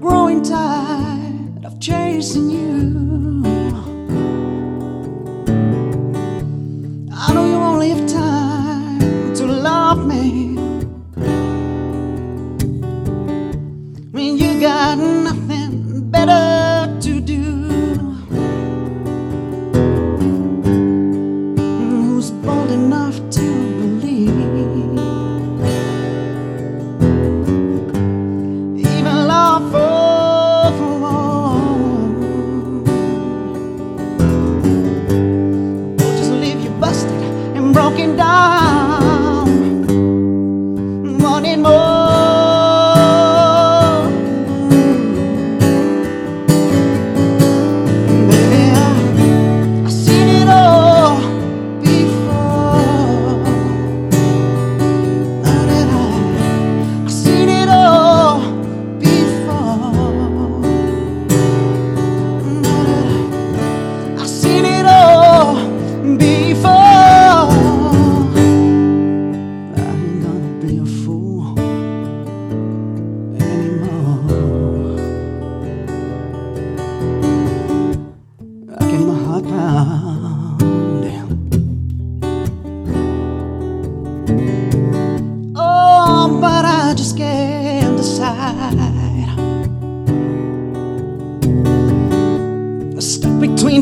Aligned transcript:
Growing 0.00 0.42
tired 0.42 1.64
of 1.64 1.80
chasing 1.80 2.50
you. 2.50 3.42
I 7.12 7.32
know 7.34 7.46
you 7.46 7.56
only 7.56 7.90
have 7.90 8.06
time 8.08 9.34
to 9.34 9.44
love 9.44 10.06
me. 10.06 10.54
When 14.12 14.38
you 14.38 14.60
got 14.60 14.98
nothing 14.98 16.08
better 16.10 16.96
to 17.00 17.20
do, 17.20 17.42
who's 21.56 22.30
bold 22.30 22.70
enough 22.70 23.18
to? 23.30 23.37
broken 37.72 38.16
down. 38.16 38.97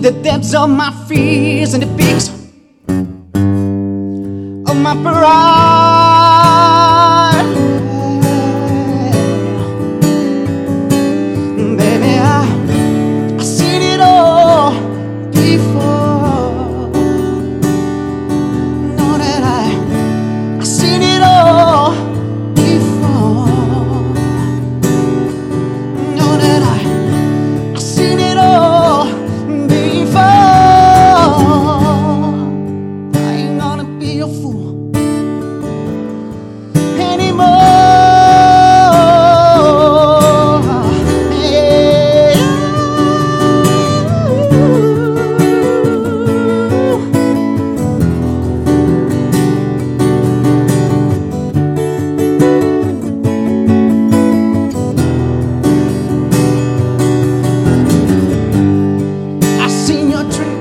the 0.00 0.10
depths 0.10 0.54
of 0.54 0.68
my 0.70 0.90
fears 1.08 1.74
and 1.74 1.82
the 1.82 1.96
peaks. 1.96 2.35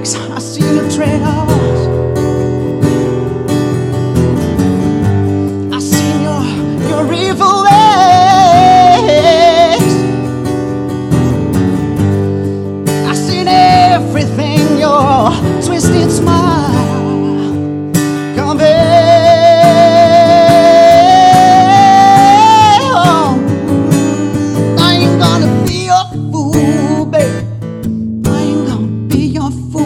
tracks, 0.06 0.16
I 0.32 0.40
see 0.40 0.62
your 0.62 0.90
trails. 0.90 1.88
I 5.74 5.80
see 5.80 6.24
your 6.24 6.44
your 6.90 7.14
evil 7.14 7.64
ways. 7.64 8.06
I 13.08 13.14
see 13.14 13.44
everything 13.48 14.78
your 14.78 15.32
twisted 15.64 16.12
smile 16.12 16.74
conveys. 18.36 19.06
fool. 29.76 29.85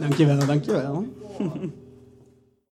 Dankjewel, 0.00 0.46
dankjewel. 0.46 1.06